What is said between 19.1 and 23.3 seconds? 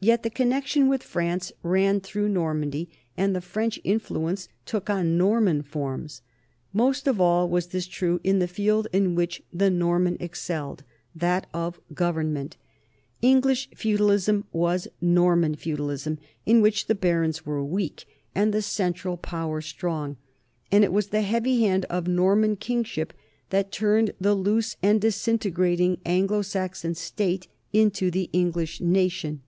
power strong, and it was the heavy hand of Norman kingship